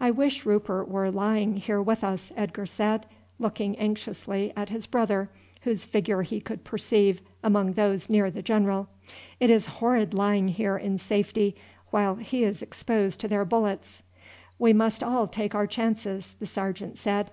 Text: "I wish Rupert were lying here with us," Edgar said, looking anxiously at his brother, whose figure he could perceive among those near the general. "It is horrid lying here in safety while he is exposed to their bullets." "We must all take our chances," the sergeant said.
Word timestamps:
"I 0.00 0.10
wish 0.10 0.46
Rupert 0.46 0.88
were 0.88 1.10
lying 1.10 1.58
here 1.58 1.82
with 1.82 2.02
us," 2.02 2.32
Edgar 2.34 2.64
said, 2.64 3.04
looking 3.38 3.76
anxiously 3.78 4.50
at 4.56 4.70
his 4.70 4.86
brother, 4.86 5.28
whose 5.60 5.84
figure 5.84 6.22
he 6.22 6.40
could 6.40 6.64
perceive 6.64 7.20
among 7.44 7.74
those 7.74 8.08
near 8.08 8.30
the 8.30 8.40
general. 8.40 8.88
"It 9.38 9.50
is 9.50 9.66
horrid 9.66 10.14
lying 10.14 10.48
here 10.48 10.78
in 10.78 10.96
safety 10.96 11.54
while 11.90 12.14
he 12.14 12.44
is 12.44 12.62
exposed 12.62 13.20
to 13.20 13.28
their 13.28 13.44
bullets." 13.44 14.02
"We 14.58 14.72
must 14.72 15.02
all 15.02 15.26
take 15.26 15.54
our 15.54 15.66
chances," 15.66 16.34
the 16.40 16.46
sergeant 16.46 16.96
said. 16.96 17.30